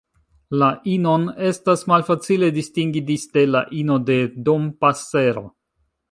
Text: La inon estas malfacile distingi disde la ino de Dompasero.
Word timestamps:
La 0.61 0.67
inon 0.93 1.25
estas 1.49 1.83
malfacile 1.91 2.49
distingi 2.55 3.03
disde 3.09 3.43
la 3.57 3.61
ino 3.81 3.97
de 4.07 4.17
Dompasero. 4.49 5.45